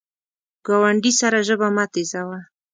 ګاونډي 0.65 1.11
سره 1.21 1.37
ژبه 1.47 1.67
مه 1.75 1.85
تیزوه 1.93 2.39